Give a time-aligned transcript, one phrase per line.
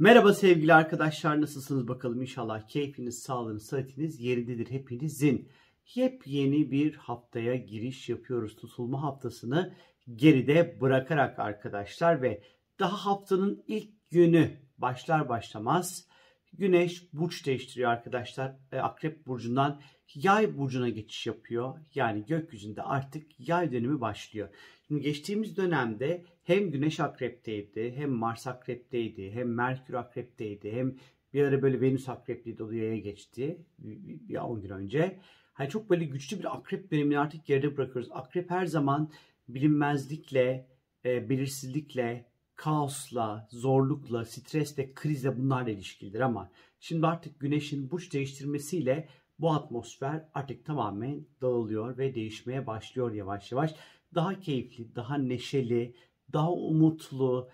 [0.00, 5.48] Merhaba sevgili arkadaşlar nasılsınız bakalım inşallah keyfiniz, sağlığınız, sıhhatiniz yerindedir hepinizin.
[5.94, 8.56] Yepyeni bir haftaya giriş yapıyoruz.
[8.56, 9.74] Tutulma haftasını
[10.14, 12.42] geride bırakarak arkadaşlar ve
[12.78, 16.08] daha haftanın ilk günü başlar başlamaz
[16.52, 18.56] Güneş burç değiştiriyor arkadaşlar.
[18.72, 19.80] E, Akrep burcundan
[20.14, 21.78] Yay burcuna geçiş yapıyor.
[21.94, 24.48] Yani gökyüzünde artık yay dönemi başlıyor.
[24.86, 30.96] Şimdi geçtiğimiz dönemde hem Güneş akrepteydi, hem Mars akrepteydi, hem Merkür akrepteydi, hem
[31.34, 35.20] bir ara böyle Venüs akrepliydi, o yaya geçti bir 10 gün önce.
[35.52, 38.10] Hani çok böyle güçlü bir akrep dönemini artık geride bırakıyoruz.
[38.12, 39.10] Akrep her zaman
[39.48, 40.66] bilinmezlikle,
[41.04, 42.29] e, belirsizlikle,
[42.60, 46.50] kaosla, zorlukla, stresle, krizle bunlarla ilişkilidir ama
[46.80, 53.74] şimdi artık güneşin burç değiştirmesiyle bu atmosfer artık tamamen dağılıyor ve değişmeye başlıyor yavaş yavaş.
[54.14, 55.94] Daha keyifli, daha neşeli,
[56.32, 57.48] daha umutlu,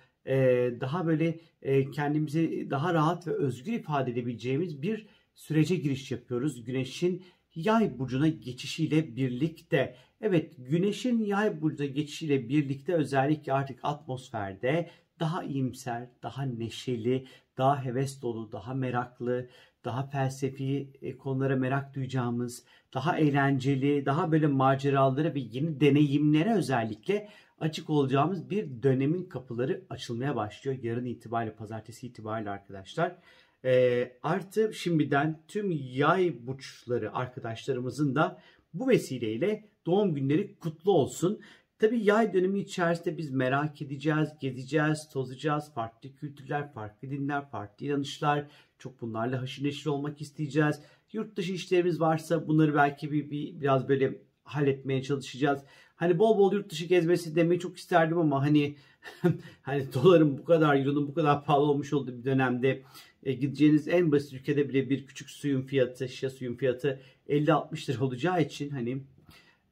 [0.81, 1.41] daha böyle
[1.93, 6.65] kendimizi daha rahat ve özgür ifade edebileceğimiz bir sürece giriş yapıyoruz.
[6.65, 9.97] Güneşin yay burcuna geçişiyle birlikte.
[10.21, 17.27] Evet güneşin yay burcuna geçişiyle birlikte özellikle artık atmosferde daha iyimser, daha neşeli,
[17.59, 19.49] daha heves dolu, daha meraklı,
[19.85, 22.65] daha felsefi e, konulara merak duyacağımız,
[22.95, 27.29] daha eğlenceli, daha böyle maceralara ve yeni deneyimlere özellikle
[27.61, 30.77] açık olacağımız bir dönemin kapıları açılmaya başlıyor.
[30.83, 33.17] Yarın itibariyle, pazartesi itibariyle arkadaşlar.
[33.65, 38.41] E, artı şimdiden tüm yay burçları arkadaşlarımızın da
[38.75, 41.41] bu vesileyle doğum günleri kutlu olsun.
[41.79, 45.73] Tabii yay dönemi içerisinde biz merak edeceğiz, gezeceğiz, tozacağız.
[45.75, 48.47] Farklı kültürler, farklı dinler, farklı inanışlar.
[48.79, 50.81] Çok bunlarla haşır neşir olmak isteyeceğiz.
[51.13, 55.63] Yurt dışı işlerimiz varsa bunları belki bir, bir biraz böyle halletmeye çalışacağız.
[55.97, 58.77] Hani bol bol yurt dışı gezmesi demeyi çok isterdim ama hani
[59.63, 62.83] hani doların bu kadar, euronun bu kadar pahalı olmuş olduğu bir dönemde
[63.23, 68.05] e, gideceğiniz en basit ülkede bile bir küçük suyun fiyatı, şişe suyun fiyatı 50-60 lira
[68.05, 69.03] olacağı için hani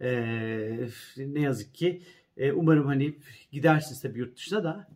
[0.00, 0.88] e,
[1.18, 2.02] ne yazık ki
[2.36, 3.14] e, umarım hani
[3.52, 4.88] gidersiniz tabii yurt dışına da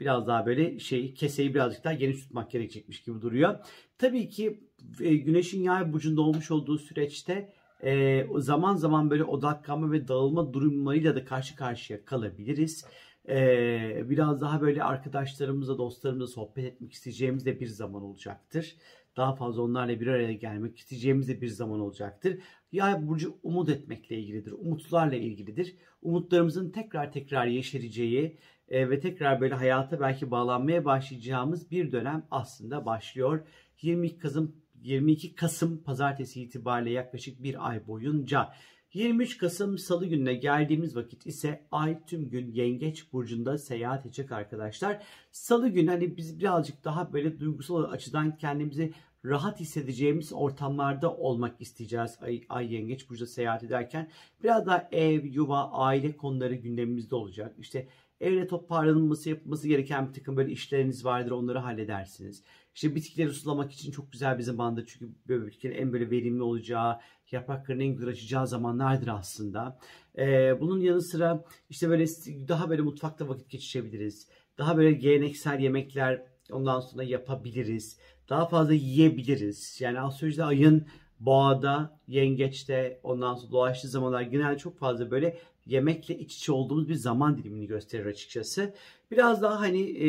[0.00, 3.58] biraz daha böyle şey keseyi birazcık daha geniş tutmak gerekecekmiş gibi duruyor.
[3.98, 4.60] Tabii ki
[5.00, 7.52] e, güneşin yay burcunda olmuş olduğu süreçte
[7.82, 12.84] e, zaman zaman böyle odaklanma ve dağılma durumlarıyla da karşı karşıya kalabiliriz.
[13.28, 18.76] E, biraz daha böyle arkadaşlarımızla, dostlarımızla sohbet etmek isteyeceğimiz de bir zaman olacaktır.
[19.16, 22.38] Daha fazla onlarla bir araya gelmek isteyeceğimiz de bir zaman olacaktır.
[22.76, 24.52] Yay burcu umut etmekle ilgilidir.
[24.52, 25.76] Umutlarla ilgilidir.
[26.02, 28.38] Umutlarımızın tekrar tekrar yeşereceği
[28.68, 33.46] e, ve tekrar böyle hayata belki bağlanmaya başlayacağımız bir dönem aslında başlıyor.
[33.82, 38.48] 22 Kasım 22 Kasım pazartesi itibariyle yaklaşık bir ay boyunca
[38.94, 45.02] 23 Kasım Salı gününe geldiğimiz vakit ise ay tüm gün Yengeç burcunda seyahat edecek arkadaşlar.
[45.32, 48.92] Salı günü hani biz birazcık daha böyle duygusal açıdan kendimizi
[49.24, 54.10] rahat hissedeceğimiz ortamlarda olmak isteyeceğiz ay, ay yengeç burcu seyahat ederken.
[54.42, 57.54] Biraz daha ev, yuva, aile konuları gündemimizde olacak.
[57.58, 57.88] İşte
[58.20, 62.42] evde toparlanması yapılması gereken bir takım böyle işleriniz vardır onları halledersiniz.
[62.76, 66.98] İşte bitkileri sulamak için çok güzel bir zamandır çünkü böyle en böyle verimli olacağı,
[67.30, 69.78] yaprakların en güzel açacağı zamanlardır aslında.
[70.18, 72.06] Ee, bunun yanı sıra işte böyle
[72.48, 74.28] daha böyle mutfakta vakit geçirebiliriz.
[74.58, 77.98] Daha böyle geleneksel yemekler ondan sonra yapabiliriz
[78.28, 79.80] daha fazla yiyebiliriz.
[79.80, 80.86] Yani astrolojide ayın
[81.20, 86.94] boğada, yengeçte, ondan sonra doğaçlı zamanlar genelde çok fazla böyle yemekle iç içe olduğumuz bir
[86.94, 88.74] zaman dilimini gösterir açıkçası.
[89.10, 90.08] Biraz daha hani e,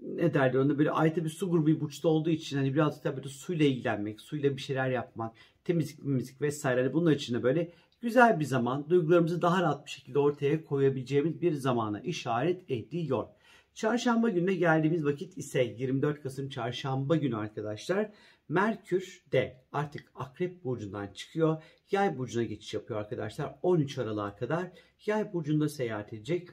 [0.00, 3.16] ne derler onu böyle ayta bir su grubu bir burçta olduğu için hani biraz da
[3.16, 7.72] böyle suyla ilgilenmek, suyla bir şeyler yapmak, temizlik, müzik vesaire hani bunlar için de böyle
[8.00, 13.26] güzel bir zaman, duygularımızı daha rahat bir şekilde ortaya koyabileceğimiz bir zamana işaret ediyor.
[13.74, 18.10] Çarşamba gününe geldiğimiz vakit ise 24 Kasım çarşamba günü arkadaşlar.
[18.48, 21.62] Merkür de artık Akrep burcundan çıkıyor.
[21.90, 23.54] Yay burcuna geçiş yapıyor arkadaşlar.
[23.62, 24.70] 13 Aralık'a kadar
[25.06, 26.48] Yay burcunda seyahat edecek.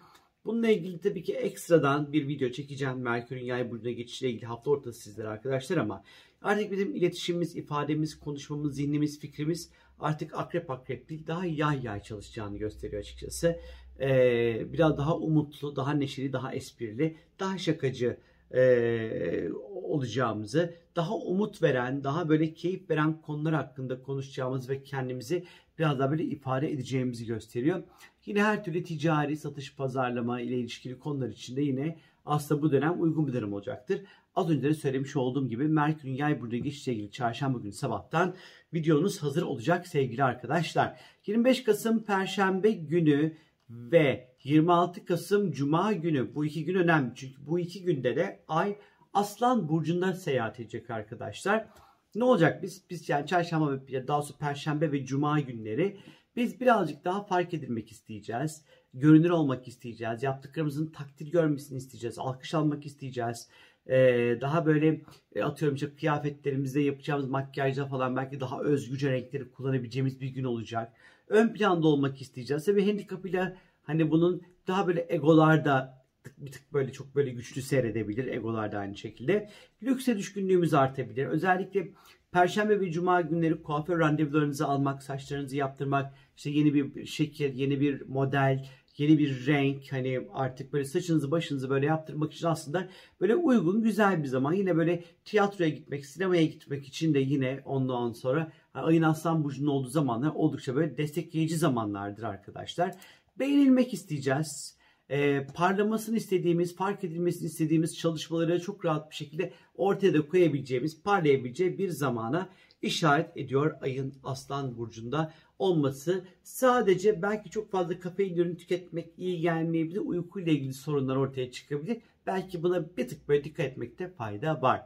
[0.45, 2.97] Bununla ilgili tabii ki ekstradan bir video çekeceğim.
[2.97, 6.03] Merkür'ün yay burcuna geçişiyle ilgili hafta ortası sizlere arkadaşlar ama
[6.41, 9.69] artık bizim iletişimimiz, ifademiz, konuşmamız, zihnimiz, fikrimiz
[9.99, 13.59] artık akrep akrep değil daha yay yay çalışacağını gösteriyor açıkçası
[13.99, 18.17] e, biraz daha umutlu, daha neşeli, daha esprili, daha şakacı
[18.53, 25.45] e, olacağımızı, daha umut veren, daha böyle keyif veren konular hakkında konuşacağımız ve kendimizi
[25.79, 27.83] biraz daha böyle ifade edeceğimizi gösteriyor.
[28.25, 33.27] Yine her türlü ticari, satış, pazarlama ile ilişkili konular içinde yine aslında bu dönem uygun
[33.27, 34.01] bir dönem olacaktır.
[34.35, 38.35] Az önce de söylemiş olduğum gibi Merkür'ün yay burcu geçişle ilgili çarşamba günü sabahtan
[38.73, 40.99] videonuz hazır olacak sevgili arkadaşlar.
[41.27, 43.37] 25 Kasım Perşembe günü
[43.69, 47.11] ve 26 Kasım Cuma günü bu iki gün önemli.
[47.15, 48.75] Çünkü bu iki günde de ay
[49.13, 51.67] Aslan Burcu'nda seyahat edecek arkadaşlar.
[52.15, 52.83] Ne olacak biz?
[52.89, 55.97] Biz yani çarşamba ve daha sonra perşembe ve cuma günleri
[56.35, 58.61] biz birazcık daha fark edilmek isteyeceğiz.
[58.93, 60.23] Görünür olmak isteyeceğiz.
[60.23, 62.19] Yaptıklarımızın takdir görmesini isteyeceğiz.
[62.19, 63.49] Alkış almak isteyeceğiz.
[63.87, 65.01] Ee, daha böyle
[65.35, 70.93] e, atıyorum işte kıyafetlerimizde yapacağımız makyajda falan belki daha özgürce renkleri kullanabileceğimiz bir gün olacak.
[71.27, 72.65] Ön planda olmak isteyeceğiz.
[72.65, 76.04] Tabii handikapıyla hani bunun daha böyle egolarda
[76.37, 78.27] bir tık böyle çok böyle güçlü seyredebilir.
[78.27, 79.49] Egolar da aynı şekilde.
[79.83, 81.25] Lükse düşkünlüğümüz artabilir.
[81.25, 81.91] Özellikle
[82.31, 88.01] Perşembe ve Cuma günleri kuaför randevularınızı almak, saçlarınızı yaptırmak, işte yeni bir şekil, yeni bir
[88.07, 88.65] model,
[88.97, 92.87] yeni bir renk hani artık böyle saçınızı başınızı böyle yaptırmak için aslında
[93.21, 94.53] böyle uygun güzel bir zaman.
[94.53, 99.89] Yine böyle tiyatroya gitmek, sinemaya gitmek için de yine ondan sonra ayın aslan burcunun olduğu
[99.89, 102.95] zamanlar oldukça böyle destekleyici zamanlardır arkadaşlar.
[103.39, 104.77] Beğenilmek isteyeceğiz
[105.09, 111.77] e, parlamasını istediğimiz, fark edilmesini istediğimiz çalışmaları çok rahat bir şekilde ortaya da koyabileceğimiz, parlayabileceği
[111.77, 112.49] bir zamana
[112.81, 116.25] işaret ediyor ayın aslan burcunda olması.
[116.43, 119.99] Sadece belki çok fazla kafein ürünü tüketmek iyi gelmeyebilir.
[119.99, 121.97] Uykuyla ilgili sorunlar ortaya çıkabilir.
[122.27, 124.85] Belki buna bir tık böyle dikkat etmekte fayda var.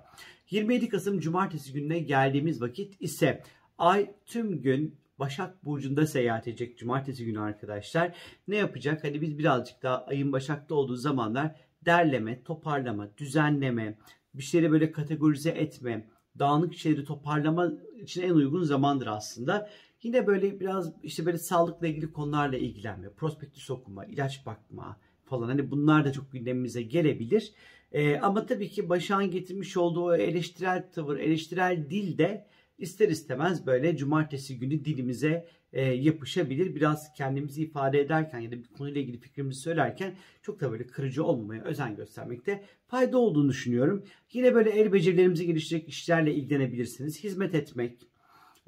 [0.50, 3.44] 27 Kasım Cumartesi gününe geldiğimiz vakit ise
[3.78, 8.16] ay tüm gün Başak Burcu'nda seyahat edecek cumartesi günü arkadaşlar.
[8.48, 9.04] Ne yapacak?
[9.04, 11.56] Hani biz birazcık daha ayın Başak'ta olduğu zamanlar
[11.86, 13.98] derleme, toparlama, düzenleme,
[14.34, 16.08] bir şeyleri böyle kategorize etme,
[16.40, 17.72] dağınık şeyleri toparlama
[18.02, 19.70] için en uygun zamandır aslında.
[20.04, 25.72] Yine böyle biraz işte böyle sağlıkla ilgili konularla ilgilenme, prospektüs okuma, ilaç bakma falan hani
[25.72, 27.54] bunlar da çok gündemimize gelebilir.
[27.92, 32.48] Ee, ama tabii ki Başak'ın getirmiş olduğu eleştirel tavır, eleştirel dil de
[32.80, 36.76] ister istemez böyle cumartesi günü dilimize e, yapışabilir.
[36.76, 41.24] Biraz kendimizi ifade ederken ya da bir konuyla ilgili fikrimizi söylerken çok da böyle kırıcı
[41.24, 44.04] olmamaya özen göstermekte fayda olduğunu düşünüyorum.
[44.34, 47.24] Yine böyle el becerilerimizi geliştirecek işlerle ilgilenebilirsiniz.
[47.24, 48.10] Hizmet etmek,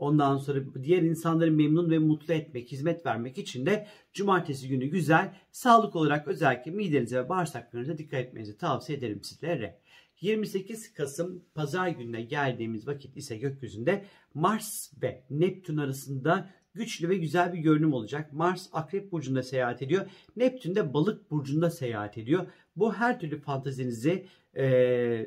[0.01, 5.33] Ondan sonra diğer insanları memnun ve mutlu etmek, hizmet vermek için de cumartesi günü güzel.
[5.51, 9.79] Sağlık olarak özellikle midenize ve bağırsaklarınıza dikkat etmenizi tavsiye ederim sizlere.
[10.21, 17.53] 28 Kasım pazar gününe geldiğimiz vakit ise gökyüzünde Mars ve Neptün arasında güçlü ve güzel
[17.53, 18.33] bir görünüm olacak.
[18.33, 20.05] Mars Akrep Burcu'nda seyahat ediyor.
[20.35, 22.47] Neptün de Balık Burcu'nda seyahat ediyor.
[22.75, 24.25] Bu her türlü fantazinizi
[24.55, 24.65] e,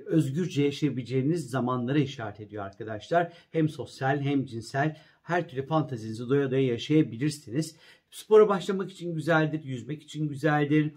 [0.07, 3.33] özgürce yaşayabileceğiniz zamanlara işaret ediyor arkadaşlar.
[3.51, 7.77] Hem sosyal hem cinsel her türlü fantazinizi doya doya yaşayabilirsiniz.
[8.11, 10.93] Spora başlamak için güzeldir, yüzmek için güzeldir,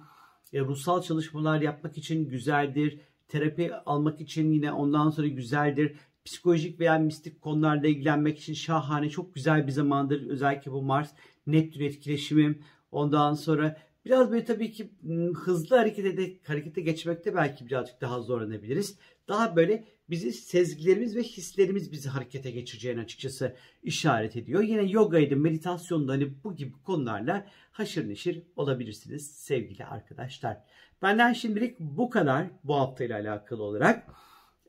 [0.53, 5.95] e, ruhsal çalışmalar yapmak için güzeldir terapi almak için yine ondan sonra güzeldir.
[6.25, 10.27] Psikolojik veya mistik konularla ilgilenmek için şahane, çok güzel bir zamandır.
[10.29, 11.13] Özellikle bu Mars
[11.47, 12.59] Neptün etkileşimi.
[12.91, 13.77] Ondan sonra
[14.09, 14.91] biraz böyle tabii ki
[15.35, 18.97] hızlı harekete, harekete geçmekte belki birazcık daha zorlanabiliriz.
[19.27, 24.61] Daha böyle bizi sezgilerimiz ve hislerimiz bizi harekete geçireceğini açıkçası işaret ediyor.
[24.61, 30.57] Yine yogaydı, meditasyonda hani bu gibi konularla haşır neşir olabilirsiniz sevgili arkadaşlar.
[31.01, 34.07] Benden şimdilik bu kadar bu haftayla alakalı olarak.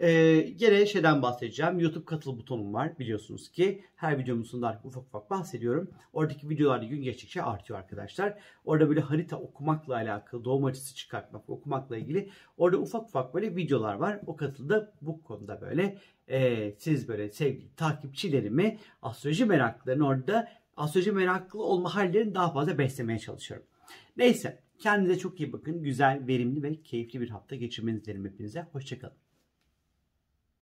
[0.00, 1.80] Ee, gene şeyden bahsedeceğim.
[1.80, 3.84] YouTube katıl butonum var biliyorsunuz ki.
[3.96, 5.90] Her videomun sonunda ufak ufak bahsediyorum.
[6.12, 8.38] Oradaki videolar gün geçtikçe artıyor arkadaşlar.
[8.64, 12.30] Orada böyle harita okumakla alakalı, doğum haritası çıkartmak, okumakla ilgili.
[12.56, 14.20] Orada ufak ufak böyle videolar var.
[14.26, 21.62] O katılda bu konuda böyle e, siz böyle sevgili takipçilerimi, astroloji meraklılarını orada astroloji meraklı
[21.62, 23.66] olma hallerini daha fazla beslemeye çalışıyorum.
[24.16, 25.82] Neyse kendinize çok iyi bakın.
[25.82, 28.66] Güzel, verimli ve keyifli bir hafta geçirmenizi dilerim hepinize.
[28.73, 29.27] Hoşçakalın.